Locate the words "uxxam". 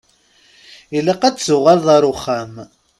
2.11-2.53